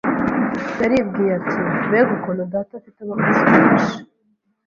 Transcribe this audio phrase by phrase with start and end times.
[0.81, 1.57] Yaribwiye ati
[1.87, 3.95] “mbega ukuntu data afite abakozi benshi